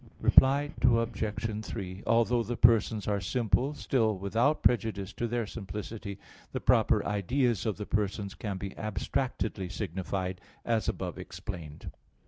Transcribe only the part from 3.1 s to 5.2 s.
simple, still without prejudice